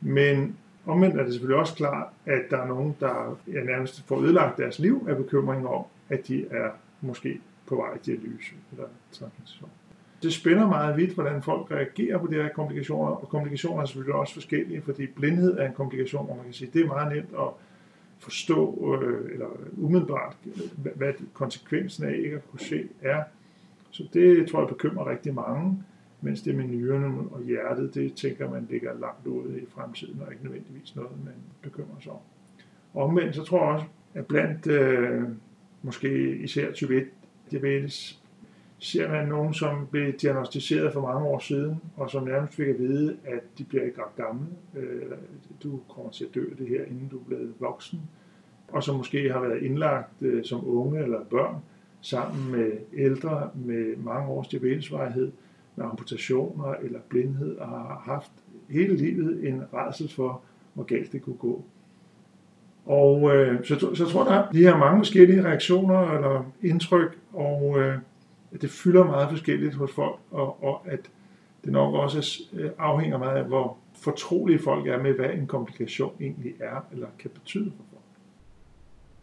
[0.00, 0.56] Men
[0.86, 4.58] omvendt er det selvfølgelig også klart, at der er nogen, der ja, nærmest får ødelagt
[4.58, 9.70] deres liv af bekymring om, at de er måske på vej til dialyse eller transplantation.
[10.22, 14.14] Det spænder meget vidt, hvordan folk reagerer på de her komplikationer, og komplikationer er selvfølgelig
[14.14, 17.30] også forskellige, fordi blindhed er en komplikation, hvor man kan sige, det er meget nemt
[17.38, 17.48] at
[18.18, 20.36] forstå, øh, eller umiddelbart,
[20.94, 23.22] hvad konsekvensen af ikke at kunne se er.
[23.90, 25.84] Så det tror jeg bekymrer rigtig mange,
[26.20, 30.32] mens det med nyrerne og hjertet, det tænker man ligger langt ude i fremtiden, og
[30.32, 32.18] ikke nødvendigvis noget, man bekymrer sig om.
[32.94, 35.22] Omvendt så tror jeg også, at blandt øh,
[35.82, 37.06] måske især type 1
[37.50, 38.20] diabetes,
[38.78, 42.78] ser man nogen, som blev diagnostiseret for mange år siden, og som nærmest fik at
[42.78, 44.46] vide, at de bliver ikke ret gamle.
[44.76, 45.02] Øh,
[45.62, 48.00] du kommer til at dø af det her, inden du er blevet voksen.
[48.68, 51.56] Og som måske har været indlagt øh, som unge eller børn,
[52.00, 55.32] sammen med ældre med mange års diabetesvarighed,
[55.80, 58.30] med amputationer eller blindhed, og har haft
[58.68, 60.40] hele livet en redsel for,
[60.74, 61.64] hvor galt det kunne gå.
[62.86, 67.78] Og øh, så, så tror jeg, at de her mange forskellige reaktioner eller indtryk, og
[67.78, 67.98] øh,
[68.52, 71.00] at det fylder meget forskelligt hos folk, og, og at
[71.64, 76.12] det nok også øh, afhænger meget af, hvor fortrolige folk er med, hvad en komplikation
[76.20, 78.02] egentlig er, eller kan betyde for folk.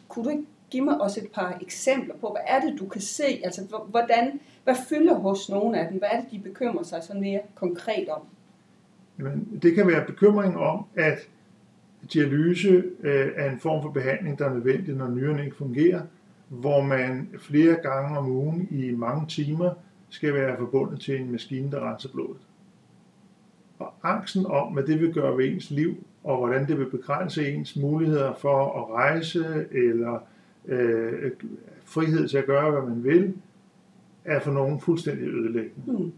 [0.08, 3.00] Kunne du ikke give mig også et par eksempler på, hvad er det, du kan
[3.00, 3.40] se?
[3.44, 5.98] Altså, hvordan, hvad fylder hos nogle af dem?
[5.98, 8.20] Hvad er det, de bekymrer sig så mere konkret om?
[9.18, 11.28] Jamen, det kan være bekymring om, at
[12.12, 16.02] dialyse øh, er en form for behandling, der er nødvendig, når nyren ikke fungerer,
[16.48, 19.70] hvor man flere gange om ugen i mange timer
[20.08, 22.40] skal være forbundet til en maskine, der renser blodet.
[23.78, 27.52] Og angsten om, hvad det vil gøre ved ens liv, og hvordan det vil begrænse
[27.52, 30.18] ens muligheder for at rejse, eller
[30.66, 31.32] øh,
[31.84, 33.34] frihed til at gøre, hvad man vil,
[34.28, 35.92] er for nogen fuldstændig ødelæggende.
[35.92, 36.12] Mm.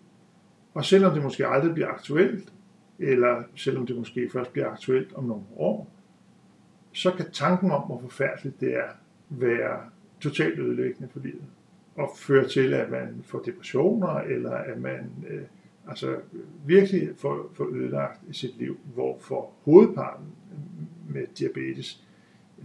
[0.74, 2.52] Og selvom det måske aldrig bliver aktuelt,
[2.98, 5.90] eller selvom det måske først bliver aktuelt om nogle år,
[6.92, 8.88] så kan tanken om, hvor forfærdeligt det er,
[9.28, 9.80] være
[10.20, 11.44] totalt ødelæggende for livet.
[11.94, 15.42] Og føre til, at man får depressioner, eller at man øh,
[15.88, 16.16] altså
[16.66, 20.26] virkelig får, får ødelagt i sit liv, hvor for hovedparten
[21.08, 22.04] med diabetes,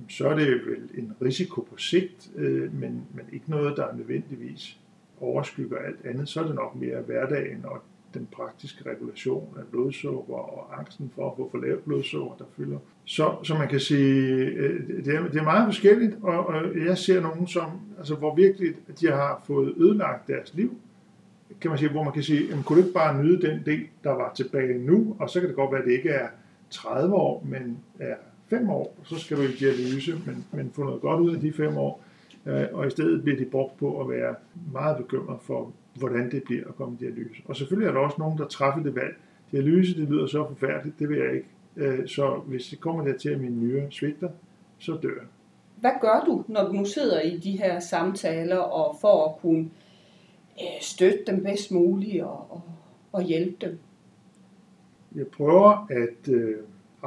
[0.10, 4.79] så er det vel en risiko på sigt, øh, men, men ikke noget, der nødvendigvis
[5.21, 6.30] overskygger alt andet.
[6.30, 7.82] Så er det nok mere hverdagen og
[8.13, 12.78] den praktiske regulation af blodsukker og angsten for at få for lavt blodsukker, der fylder.
[13.06, 16.97] Så, så man kan sige, øh, det er, det er meget forskelligt, og, og jeg
[16.97, 20.78] ser nogen, som, altså, hvor virkelig de har fået ødelagt deres liv,
[21.62, 23.88] kan man sige, hvor man kan sige, jamen, kunne du ikke bare nyde den del,
[24.04, 26.28] der var tilbage nu, og så kan det godt være, at det ikke er
[26.69, 28.15] 30 år, men er
[28.49, 31.54] 5 år, så skal du i dialyse, men, men få noget godt ud af de
[31.54, 32.04] 5 år,
[32.73, 34.36] og i stedet bliver de brugt på at være
[34.71, 37.41] meget bekymret for, hvordan det bliver at komme i dialyse.
[37.45, 39.15] Og selvfølgelig er der også nogen, der træffer det valg.
[39.51, 41.47] Dialyse, det lyder så forfærdeligt, det vil jeg ikke.
[41.75, 44.29] Øh, så hvis det kommer der til, at min nyre svigter,
[44.79, 45.27] så dør jeg.
[45.75, 49.69] Hvad gør du, når du nu sidder i de her samtaler og for at kunne
[50.62, 52.62] øh, støtte dem bedst muligt og, og,
[53.12, 53.79] og hjælpe dem?
[55.15, 56.58] Jeg prøver at øh,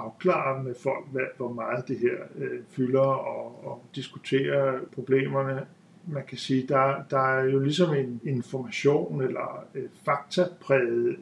[0.04, 5.66] afklare med folk, hvad, hvor meget det her øh, fylder og, og diskutere problemerne
[6.12, 11.16] man kan sige, der, der er jo ligesom en information eller øh, faktapræget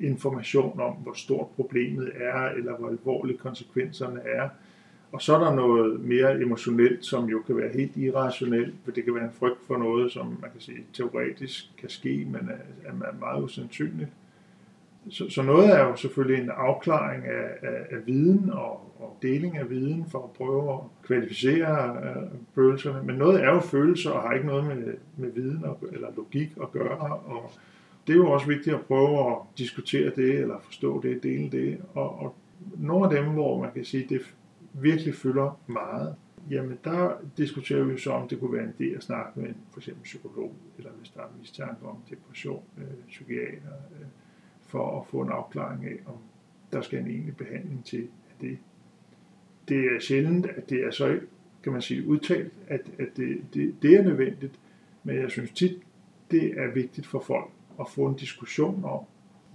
[0.00, 4.48] information om, hvor stort problemet er, eller hvor alvorlige konsekvenserne er.
[5.12, 9.04] Og så er der noget mere emotionelt, som jo kan være helt irrationelt, for det
[9.04, 12.50] kan være en frygt for noget, som man kan sige teoretisk kan ske, men
[12.84, 14.10] er, er meget usandsynligt.
[15.10, 19.56] Så, så noget er jo selvfølgelig en afklaring af, af, af viden og, og deling
[19.56, 22.22] af viden for at prøve at kvalificere øh,
[22.54, 23.02] følelserne.
[23.06, 26.52] Men noget er jo følelser og har ikke noget med, med viden og, eller logik
[26.62, 26.98] at gøre.
[27.16, 27.50] Og
[28.06, 31.78] det er jo også vigtigt at prøve at diskutere det eller forstå det, dele det.
[31.94, 32.34] Og, og
[32.76, 34.34] nogle af dem, hvor man kan sige, at det
[34.72, 36.14] virkelig fylder meget,
[36.50, 39.56] jamen der diskuterer vi så, om det kunne være en idé at snakke med en
[39.72, 44.06] for eksempel psykolog, eller hvis der er mistanke om depression, øh, psykiater, øh,
[44.72, 46.16] for at få en afklaring af, om
[46.72, 48.58] der skal en egentlig behandling til af det.
[49.68, 51.20] Det er sjældent, at det er så,
[51.62, 54.60] kan man sige, udtalt, at, at det, det, det er nødvendigt,
[55.04, 55.78] men jeg synes tit,
[56.30, 59.00] det er vigtigt for folk at få en diskussion om,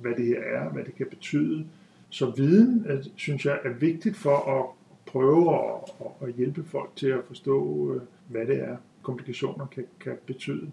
[0.01, 1.67] hvad det her er, hvad det kan betyde.
[2.09, 4.65] Så viden, øh, synes jeg, er vigtigt for at
[5.05, 10.17] prøve at, at hjælpe folk til at forstå, øh, hvad det er, komplikationer kan, kan
[10.25, 10.71] betyde.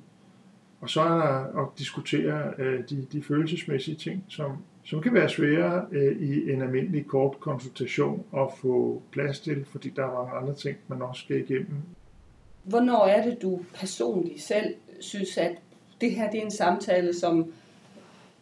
[0.84, 4.52] Og så er der at diskutere øh, de, de følelsesmæssige ting, som,
[4.84, 9.90] som kan være svære øh, i en almindelig kort konsultation at få plads til, fordi
[9.96, 11.76] der er mange andre ting, man også skal igennem.
[12.62, 15.52] Hvornår er det, du personligt selv synes, at
[16.00, 17.52] det her det er en samtale, som,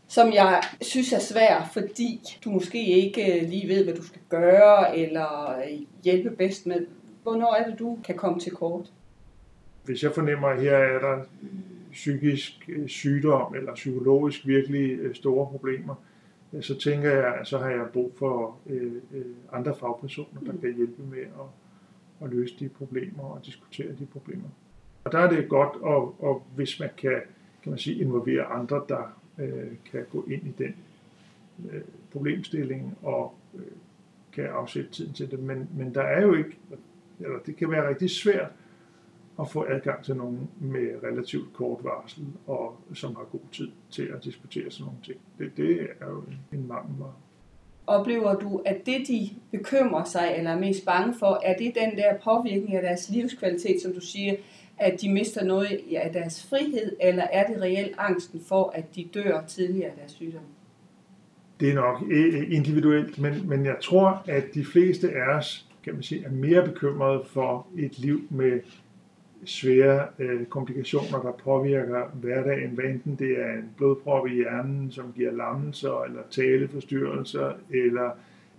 [0.09, 4.21] som jeg synes er svær, fordi du måske ikke øh, lige ved, hvad du skal
[4.29, 5.63] gøre, eller
[6.05, 6.87] hjælpe bedst med.
[7.23, 8.93] Hvornår er det, du kan komme til kort?
[9.85, 11.25] Hvis jeg fornemmer, at her er der
[11.93, 15.95] psykisk øh, sygdom eller psykologisk virkelig øh, store problemer,
[16.53, 18.59] øh, så tænker jeg, at så har jeg brug for
[19.53, 21.49] andre fagpersoner, der kan hjælpe med at,
[22.25, 24.49] at løse de problemer og diskutere de problemer.
[25.05, 27.21] Og der er det godt, og, og hvis man kan
[27.63, 30.75] kan man sige, involvere andre, der øh, kan gå ind i den
[31.73, 31.81] øh,
[32.13, 33.63] problemstilling og øh,
[34.33, 35.39] kan afsætte tiden til det.
[35.39, 36.59] Men, men der er jo ikke,
[37.21, 38.51] eller det kan være rigtig svært
[39.43, 44.03] at få adgang til nogen med relativt kort varsel, og som har god tid til
[44.03, 45.19] at diskutere sådan nogle ting.
[45.39, 47.15] Det, det er jo en, mangelvare.
[47.87, 51.97] Oplever du, at det, de bekymrer sig eller er mest bange for, er det den
[51.97, 54.35] der påvirkning af deres livskvalitet, som du siger,
[54.79, 59.09] at de mister noget af deres frihed, eller er det reelt angsten for, at de
[59.15, 60.43] dør tidligere af deres sygdom?
[61.61, 65.95] Det er nok øh, individuelt, men, men jeg tror, at de fleste af os kan
[65.95, 68.61] man sige, er mere bekymrede for et liv med
[69.45, 75.13] svære øh, komplikationer, der påvirker hverdagen, hvad enten det er en blodprop i hjernen, som
[75.17, 78.11] giver lammelser, eller taleforstyrrelser, eller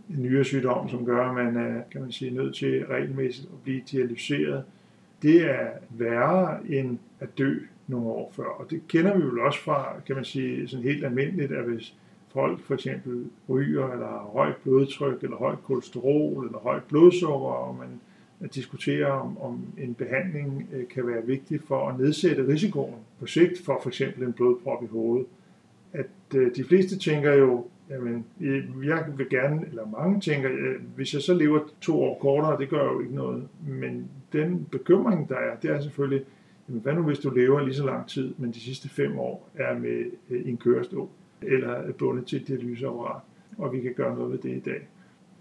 [0.09, 3.81] en nyresygdom, som gør, at man er kan man sige, nødt til regelmæssigt at blive
[3.91, 4.63] dialyseret.
[5.21, 8.43] Det er værre end at dø nogle år før.
[8.43, 11.95] Og det kender vi jo også fra, kan man sige, sådan helt almindeligt, at hvis
[12.33, 17.75] folk for eksempel ryger, eller har højt blodtryk, eller højt kolesterol, eller højt blodsukker, og
[17.75, 17.99] man
[18.43, 23.25] at diskutere, om, om en behandling øh, kan være vigtig for at nedsætte risikoen på
[23.25, 25.25] sigt for for eksempel en blodprop i hovedet.
[25.93, 28.25] At øh, de fleste tænker jo, jamen,
[28.83, 32.69] jeg vil gerne, eller mange tænker, øh, hvis jeg så lever to år kortere, det
[32.69, 33.47] gør jo ikke noget.
[33.67, 36.25] Men den bekymring, der er, det er selvfølgelig,
[36.69, 39.49] jamen, hvad nu hvis du lever lige så lang tid, men de sidste fem år
[39.55, 41.07] er med øh, en kørestol,
[41.41, 43.21] eller bundet til et dialyseapparat,
[43.57, 44.87] og vi kan gøre noget ved det i dag.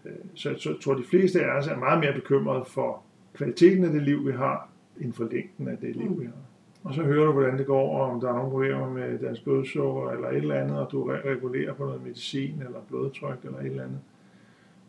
[0.05, 3.03] Øh, så jeg tror, de fleste af os er meget mere bekymrede for
[3.35, 4.69] kvaliteten af det liv, vi har,
[5.01, 6.43] end for længden af det liv, vi har.
[6.85, 9.41] Og så hører du, hvordan det går, og om der er nogle problemer med deres
[9.41, 13.67] blodsukker eller et eller andet, og du regulerer på noget medicin eller blodtryk eller et
[13.67, 14.01] eller andet.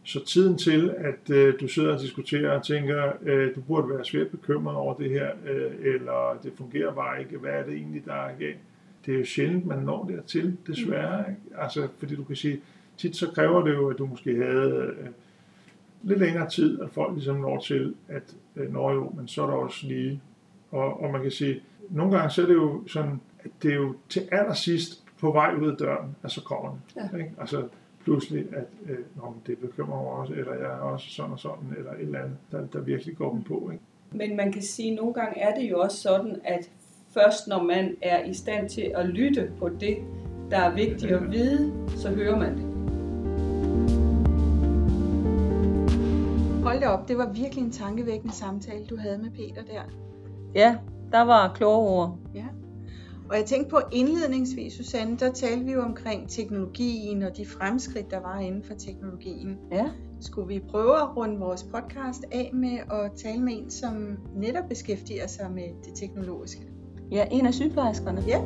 [0.04, 4.06] Så tiden til, at øh, du sidder og diskuterer og tænker, øh, du burde være
[4.06, 8.06] svært bekymret over det her, øh, eller det fungerer bare ikke, hvad er det egentlig,
[8.06, 8.58] der er galt?
[9.06, 11.20] Det er jo sjældent, man når dertil, desværre.
[11.30, 11.62] Ikke?
[11.64, 12.62] Altså, fordi du kan sige,
[12.98, 15.08] tit så kræver det jo, at du måske havde øh,
[16.04, 19.48] lidt længere tid, at folk ligesom når til, at øh, når jo, men så er
[19.48, 20.22] der også lige.
[20.72, 23.76] Og, og man kan sige, nogle gange så er det jo sådan, at det er
[23.76, 26.80] jo til allersidst på vej ud af døren, at så kommer den.
[26.96, 27.18] Ja.
[27.18, 27.32] Ikke?
[27.40, 27.68] Altså
[28.04, 31.74] pludselig, at øh, Nå, det bekymrer mig også, eller jeg er også sådan og sådan,
[31.78, 33.70] eller et eller andet, der, der virkelig går dem på.
[33.74, 33.84] Ikke?
[34.12, 36.70] Men man kan sige, at nogle gange er det jo også sådan, at
[37.14, 39.98] først når man er i stand til at lytte på det,
[40.52, 42.73] der er vigtigt at vide, så hører man det.
[46.74, 49.82] Hold da op, det var virkelig en tankevækkende samtale, du havde med Peter der.
[50.56, 50.78] Ja,
[51.12, 52.18] der var kloge ord.
[52.36, 52.46] Ja.
[53.30, 58.12] Og jeg tænkte på indledningsvis, Susanne, der talte vi jo omkring teknologien og de fremskridt,
[58.12, 59.58] der var inden for teknologien.
[59.72, 59.90] Ja.
[60.22, 64.70] Skulle vi prøve at runde vores podcast af med at tale med en, som netop
[64.70, 66.68] beskæftiger sig med det teknologiske?
[67.12, 68.24] Ja, en af sygeplejerskerne.
[68.28, 68.42] Ja.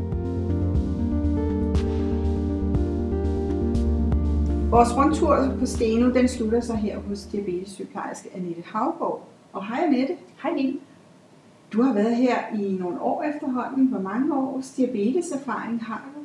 [4.69, 9.27] Vores rundtur på Steno, den slutter sig her hos diabetessygeplejerske Annette Havgård.
[9.53, 10.17] Og hej Annette.
[10.43, 10.79] Hej Lille.
[11.73, 13.87] Du har været her i nogle år efterhånden.
[13.87, 16.21] Hvor mange års diabeteserfaring har du?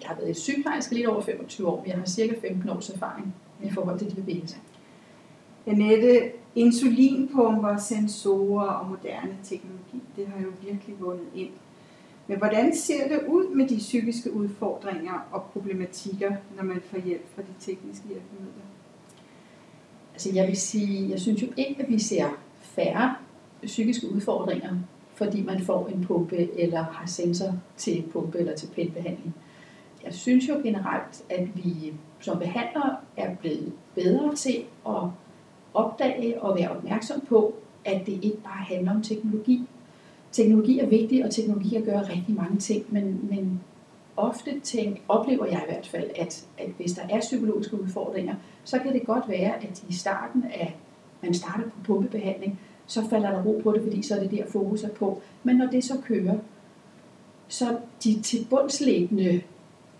[0.00, 3.34] Jeg har været sygeplejerske lidt over 25 år, men jeg har cirka 15 års erfaring
[3.62, 4.58] i forhold til diabetes.
[5.66, 11.50] Annette, insulinpumper, sensorer og moderne teknologi, det har jo virkelig vundet ind
[12.26, 17.34] men hvordan ser det ud med de psykiske udfordringer og problematikker, når man får hjælp
[17.34, 18.66] fra de tekniske hjælpemidler?
[20.12, 22.26] Altså jeg vil sige, jeg synes jo ikke, at vi ser
[22.60, 23.16] færre
[23.62, 24.76] psykiske udfordringer,
[25.14, 29.34] fordi man får en pumpe eller har sensor til pumpe eller til pindbehandling.
[30.04, 35.02] Jeg synes jo generelt, at vi som behandlere er blevet bedre til at
[35.74, 39.68] opdage og være opmærksom på, at det ikke bare handler om teknologi,
[40.32, 43.60] teknologi er vigtig, og teknologi gør rigtig mange ting, men, men
[44.16, 48.34] ofte tænk, oplever jeg i hvert fald, at, at hvis der er psykologiske udfordringer,
[48.64, 50.76] så kan det godt være, at i starten af,
[51.22, 54.46] man starter på pumpebehandling, så falder der ro på det, fordi så er det der
[54.46, 55.22] fokus er på.
[55.44, 56.38] Men når det så kører,
[57.48, 59.42] så de tilbundslæggende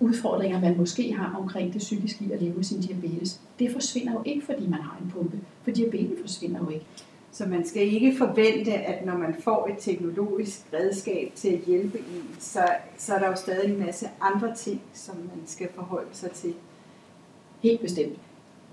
[0.01, 4.13] udfordringer, man måske har omkring det psykiske i at leve med sin diabetes, det forsvinder
[4.13, 5.41] jo ikke, fordi man har en pumpe.
[5.63, 6.87] For diabetes forsvinder jo ikke.
[7.37, 11.99] Så man skal ikke forvente, at når man får et teknologisk redskab til at hjælpe
[11.99, 12.69] en, så,
[12.99, 16.55] så er der jo stadig en masse andre ting, som man skal forholde sig til.
[17.63, 18.19] Helt bestemt.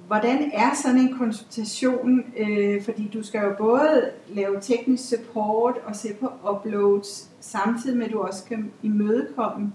[0.07, 2.33] Hvordan er sådan en konsultation?
[2.37, 8.05] Øh, fordi du skal jo både lave teknisk support og se på uploads, samtidig med
[8.05, 9.73] at du også kan imødekomme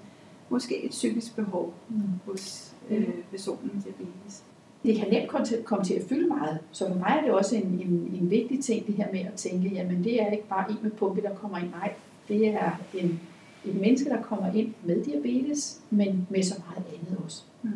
[0.49, 2.03] måske et psykisk behov mm.
[2.27, 4.45] hos øh, personen med diabetes
[4.83, 5.29] det kan nemt
[5.65, 6.59] komme til at fylde meget.
[6.73, 9.33] Så for mig er det også en, en, en vigtig ting, det her med at
[9.33, 11.71] tænke, jamen det er ikke bare en med pumpe, der kommer ind.
[11.71, 11.93] Nej,
[12.29, 13.21] det er en
[13.65, 17.43] et menneske, der kommer ind med diabetes, men med så meget andet også.
[17.63, 17.71] Mm.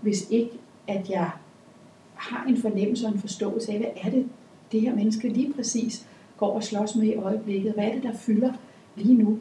[0.00, 0.50] Hvis ikke,
[0.88, 1.30] at jeg
[2.14, 4.28] har en fornemmelse og en forståelse af, hvad er det,
[4.72, 8.12] det her menneske lige præcis går og slås med i øjeblikket, hvad er det, der
[8.14, 8.52] fylder
[8.96, 9.38] lige nu,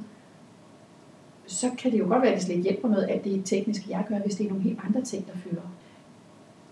[1.47, 3.85] så kan det jo godt være, at det slet ikke hjælper noget af det tekniske,
[3.89, 5.61] jeg gør, hvis det er nogle helt andre ting, der fylder.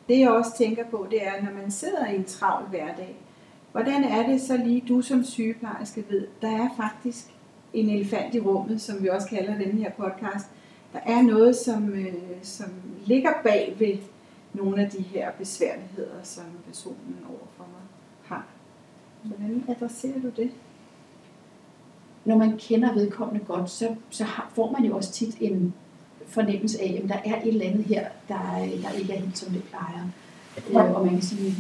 [0.10, 3.16] Det jeg også tænker på, det er, når man sidder i en travl hverdag,
[3.72, 7.26] hvordan er det så lige du som sygeplejerske ved, der er faktisk
[7.74, 10.48] en elefant i rummet, som vi også kalder den her podcast.
[10.94, 12.70] Der er noget, som, øh, som
[13.06, 13.98] ligger bag ved
[14.54, 17.82] nogle af de her besværligheder, som personen overfor mig
[18.24, 18.46] har.
[19.24, 20.52] Hvordan adresserer du det?
[22.26, 25.74] Når man kender vedkommende godt, så, så har, får man jo også tit en
[26.30, 28.38] fornemmelse af, at der er et eller andet her, der,
[28.84, 30.08] der ikke er helt som det plejer.
[30.70, 31.56] Øh, og man kan sige,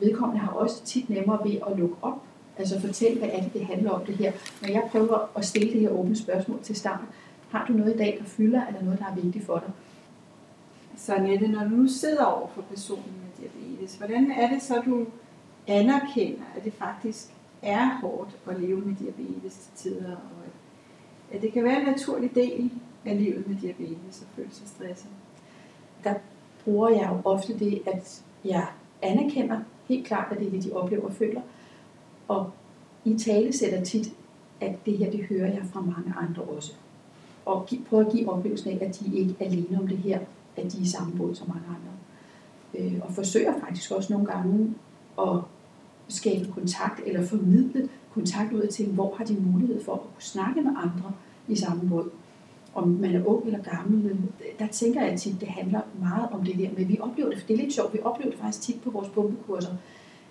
[0.00, 2.22] vedkommende har også tit nemmere ved at lukke op,
[2.58, 4.32] altså fortælle, hvad er det, det handler om det her.
[4.62, 7.00] Når jeg prøver at stille det her åbne spørgsmål til start,
[7.50, 9.70] har du noget i dag, der fylder, eller noget, der er vigtigt for dig?
[10.96, 14.82] Så Annette, når du nu sidder over for personen med diabetes, hvordan er det så,
[14.86, 15.06] du
[15.66, 17.26] anerkender, at det faktisk
[17.62, 21.86] er hårdt at leve med diabetes til tider, og at, at det kan være en
[21.86, 22.70] naturlig del
[23.04, 25.10] af livet med diabetes og føle sig stresset?
[26.04, 26.14] Der
[26.64, 28.66] bruger jeg jo ofte det, at jeg
[29.02, 31.40] anerkender helt klart, at det er det, de oplever og føler,
[32.28, 32.50] og
[33.04, 34.12] i tale sætter tit,
[34.60, 36.72] at det her, det hører jeg fra mange andre også.
[37.46, 40.18] Og gi- prøver at give oplevelsen af, at de ikke er alene om det her,
[40.56, 41.92] at de er i samme båd som mange andre.
[42.74, 44.74] Øh, og forsøger faktisk også nogle gange
[45.20, 45.38] at
[46.08, 50.62] skabe kontakt eller formidle kontakt ud til, hvor har de mulighed for at kunne snakke
[50.62, 51.12] med andre
[51.48, 52.10] i samme båd.
[52.78, 56.44] Om man er ung eller gammel, men der tænker jeg tit, det handler meget om
[56.44, 56.68] det der.
[56.76, 58.90] Men vi oplever det, for det er lidt sjovt, vi oplever det faktisk tit på
[58.90, 59.70] vores pumpekurser,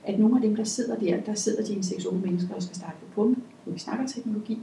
[0.03, 2.75] at nogle af dem, der sidder der, der sidder de en 6 mennesker og skal
[2.75, 4.59] starte på pumpe, hvor vi snakker teknologi.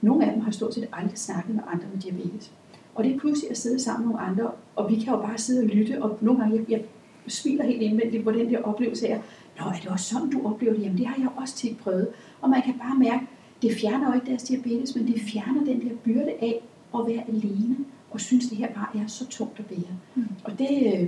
[0.00, 2.52] Nogle af dem har stort set aldrig snakket med andre med diabetes.
[2.94, 5.38] Og det er pludselig at sidde sammen med nogle andre, og vi kan jo bare
[5.38, 6.84] sidde og lytte, og nogle gange, jeg, jeg
[7.28, 9.22] smiler helt indvendigt på den der oplevelse af,
[9.58, 10.82] Nå, er det også sådan, du oplever det?
[10.82, 12.08] Jamen, det har jeg også tit prøvet.
[12.40, 13.26] Og man kan bare mærke,
[13.62, 16.60] det fjerner jo ikke deres diabetes, men det fjerner den der byrde af
[16.94, 17.76] at være alene,
[18.10, 19.96] og synes, det her bare er så tungt at bære.
[20.14, 20.24] Mm.
[20.44, 21.06] Og det, øh,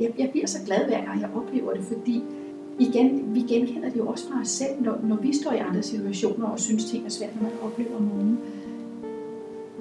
[0.00, 2.22] jeg, jeg bliver så glad hver gang, jeg oplever det, fordi
[2.78, 5.82] igen, vi genkender det jo også fra os selv, når, når vi står i andre
[5.82, 8.38] situationer og synes, ting er svært, når man oplever nogen.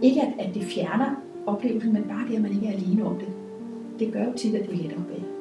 [0.02, 3.16] Ikke at, at det fjerner oplevelsen, men bare det, at man ikke er alene om
[3.16, 3.28] det.
[4.00, 5.39] Det gør jo tit, at det er lettere at bære.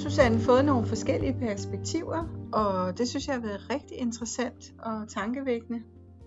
[0.00, 5.82] Susanne, fået nogle forskellige perspektiver, og det synes jeg har været rigtig interessant og tankevækkende.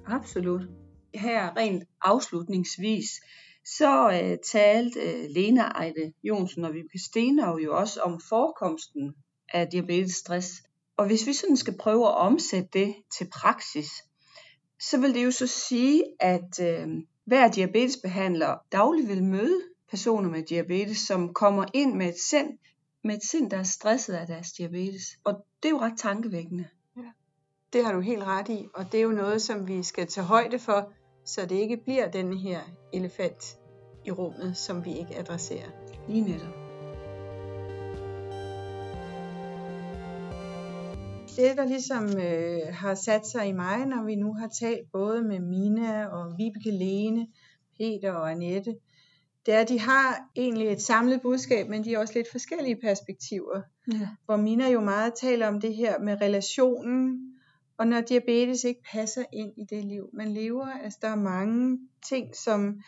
[0.07, 0.61] Absolut.
[1.13, 3.05] Her rent afslutningsvis,
[3.77, 9.13] så uh, talte uh, Lena Ejde Jonsen og Vibeke Stenov jo også om forekomsten
[9.53, 10.49] af diabetes stress.
[10.97, 13.89] Og hvis vi sådan skal prøve at omsætte det til praksis,
[14.79, 16.91] så vil det jo så sige, at uh,
[17.25, 22.49] hver diabetesbehandler dagligt vil møde personer med diabetes, som kommer ind med et sind,
[23.03, 25.03] med et sind, der er stresset af deres diabetes.
[25.23, 26.67] Og det er jo ret tankevækkende.
[27.73, 30.25] Det har du helt ret i, og det er jo noget, som vi skal tage
[30.25, 30.93] højde for,
[31.25, 32.59] så det ikke bliver den her
[32.93, 33.57] elefant
[34.05, 35.69] i rummet, som vi ikke adresserer.
[36.09, 36.63] Lige netop.
[41.35, 45.23] Det, der ligesom øh, har sat sig i mig, når vi nu har talt både
[45.23, 47.27] med Mina og Vibeke Lene,
[47.77, 48.75] Peter og Annette,
[49.45, 52.75] det er, at de har egentlig et samlet budskab, men de er også lidt forskellige
[52.75, 53.61] perspektiver.
[53.91, 54.09] Ja.
[54.25, 57.19] Hvor Mina jo meget taler om det her med relationen,
[57.77, 60.67] og når diabetes ikke passer ind i det liv, man lever.
[60.83, 61.79] Altså der er mange
[62.09, 62.81] ting, som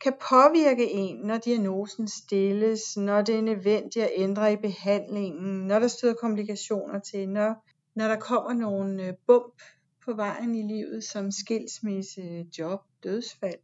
[0.00, 5.78] kan påvirke en, når diagnosen stilles, når det er nødvendigt at ændre i behandlingen, når
[5.78, 9.62] der støder komplikationer til, når, når der kommer nogle øh, bump
[10.04, 13.58] på vejen i livet, som skilsmisse, job, dødsfald,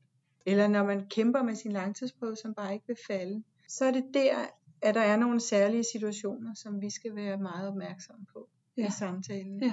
[0.46, 4.04] eller når man kæmper med sin langtidsprøve, som bare ikke vil falde, så er det
[4.14, 4.36] der,
[4.82, 8.86] at der er nogle særlige situationer, som vi skal være meget opmærksomme på ja.
[8.86, 9.62] i samtalen.
[9.62, 9.72] Ja.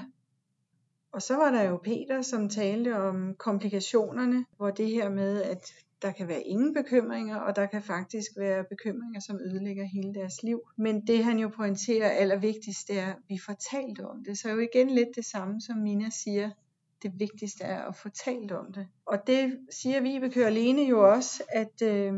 [1.11, 5.73] Og så var der jo Peter, som talte om komplikationerne, hvor det her med, at
[6.01, 10.43] der kan være ingen bekymringer, og der kan faktisk være bekymringer, som ødelægger hele deres
[10.43, 10.61] liv.
[10.77, 14.37] Men det han jo pointerer allervigtigst, det er, at vi får talt om det.
[14.37, 16.49] Så er jo igen lidt det samme, som Mina siger.
[17.03, 18.87] Det vigtigste er at få talt om det.
[19.05, 22.13] Og det siger Vibeke alene jo også, at øh,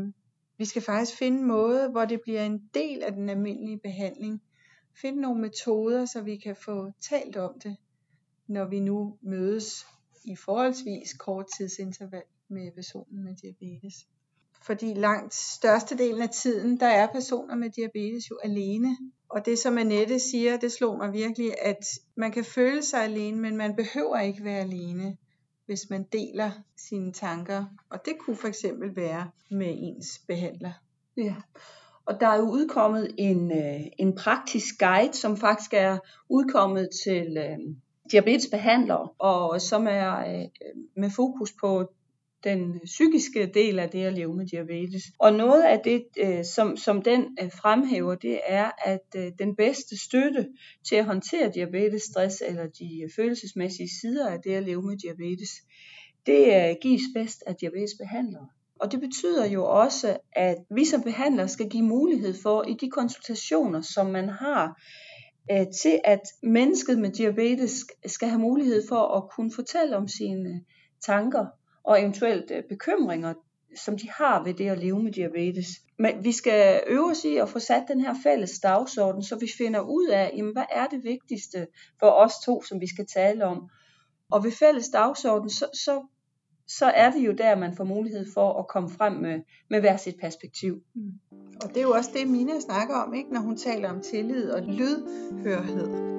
[0.58, 4.42] vi skal faktisk finde en måde, hvor det bliver en del af den almindelige behandling.
[5.00, 7.76] Finde nogle metoder, så vi kan få talt om det,
[8.48, 9.86] når vi nu mødes
[10.24, 13.94] i forholdsvis kort tidsinterval med personen med diabetes.
[14.62, 18.96] Fordi langt størstedelen af tiden, der er personer med diabetes jo alene.
[19.28, 21.84] Og det som Annette siger, det slog mig virkelig, at
[22.16, 25.16] man kan føle sig alene, men man behøver ikke være alene,
[25.66, 27.64] hvis man deler sine tanker.
[27.90, 30.72] Og det kunne for eksempel være med ens behandler.
[31.16, 31.34] Ja.
[32.06, 35.98] Og der er jo udkommet en, øh, en praktisk guide, som faktisk er
[36.28, 37.58] udkommet til øh,
[38.12, 40.44] diabetesbehandlere, og som er øh,
[40.96, 41.92] med fokus på
[42.46, 45.02] den psykiske del af det at leve med diabetes.
[45.18, 49.56] Og noget af det, øh, som, som den øh, fremhæver, det er, at øh, den
[49.56, 50.48] bedste støtte
[50.88, 55.50] til at håndtere diabetes, stress eller de følelsesmæssige sider af det at leve med diabetes,
[56.26, 58.48] det gives bedst af diabetesbehandlere.
[58.80, 62.90] Og det betyder jo også, at vi som behandlere skal give mulighed for i de
[62.90, 64.82] konsultationer, som man har,
[65.82, 70.60] til at mennesket med diabetes skal have mulighed for at kunne fortælle om sine
[71.06, 71.46] tanker
[71.86, 73.34] og eventuelt øh, bekymringer,
[73.76, 75.66] som de har ved det at leve med diabetes.
[75.98, 79.48] Men vi skal øve os i at få sat den her fælles dagsorden, så vi
[79.58, 81.66] finder ud af, jamen, hvad er det vigtigste
[82.00, 83.70] for os to, som vi skal tale om.
[84.30, 86.06] Og ved fælles dagsorden, så, så,
[86.68, 89.96] så er det jo der, man får mulighed for at komme frem med, med hver
[89.96, 90.82] sit perspektiv.
[90.94, 91.12] Mm.
[91.62, 94.50] Og det er jo også det, Mina snakker om, ikke, når hun taler om tillid
[94.50, 96.15] og lydhørhed.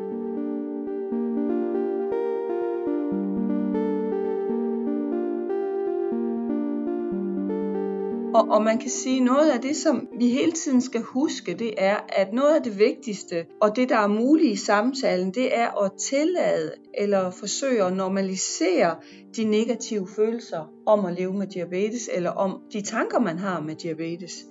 [8.38, 11.73] Og, og man kan sige, noget af det, som vi hele tiden skal huske, det
[11.77, 15.83] er, at noget af det vigtigste, og det, der er muligt i samtalen, det er
[15.83, 18.95] at tillade eller forsøge at normalisere
[19.35, 23.75] de negative følelser om at leve med diabetes, eller om de tanker, man har med
[23.75, 24.45] diabetes.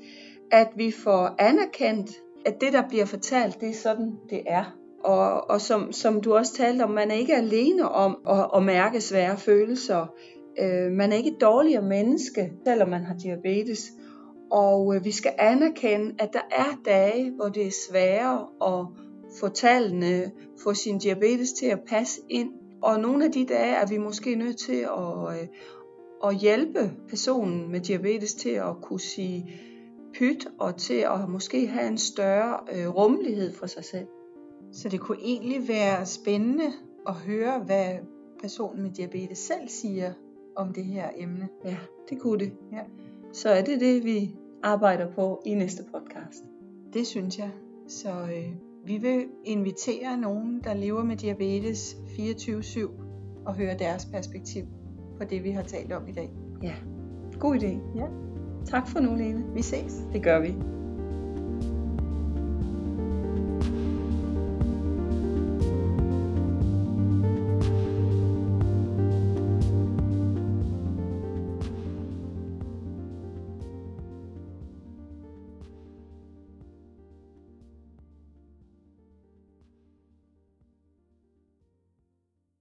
[0.51, 2.11] At vi får anerkendt,
[2.47, 4.65] at det, der bliver fortalt, det er sådan, det er.
[5.05, 8.63] Og, og som, som du også talte om, man er ikke alene om at, at
[8.63, 10.07] mærke svære følelser.
[10.59, 13.93] Øh, man er ikke et dårligere menneske, selvom man har diabetes.
[14.51, 18.87] Og øh, vi skal anerkende, at der er dage, hvor det er sværere at
[19.41, 20.33] få tallene,
[20.63, 22.51] få sin diabetes til at passe ind.
[22.83, 25.49] Og nogle af de dage er vi måske nødt til at, øh,
[26.25, 29.61] at hjælpe personen med diabetes til at kunne sige
[30.15, 34.07] pyt og til at måske have en større øh, rummelighed for sig selv.
[34.73, 36.73] Så det kunne egentlig være spændende
[37.07, 37.91] at høre, hvad
[38.41, 40.13] personen med diabetes selv siger
[40.57, 41.49] om det her emne.
[41.65, 41.77] Ja,
[42.11, 42.53] det kunne det.
[42.73, 42.81] Ja.
[43.33, 46.45] Så er det det, vi arbejder på i næste podcast.
[46.93, 47.51] Det synes jeg.
[47.89, 48.53] Så øh,
[48.85, 52.91] vi vil invitere nogen, der lever med diabetes 24-7
[53.47, 54.65] og høre deres perspektiv
[55.19, 56.31] på det, vi har talt om i dag.
[56.63, 56.75] Ja,
[57.41, 57.99] god idé.
[57.99, 58.07] Ja.
[58.67, 59.45] Tak for nu, Lene.
[59.55, 60.03] Vi ses.
[60.13, 60.55] Det gør vi.